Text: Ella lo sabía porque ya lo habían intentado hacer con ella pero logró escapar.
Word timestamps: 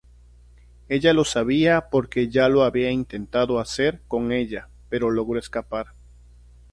Ella 0.89 1.13
lo 1.13 1.23
sabía 1.23 1.89
porque 1.91 2.27
ya 2.27 2.49
lo 2.49 2.63
habían 2.63 2.93
intentado 2.93 3.59
hacer 3.59 4.01
con 4.07 4.31
ella 4.31 4.67
pero 4.89 5.11
logró 5.11 5.37
escapar. 5.37 5.93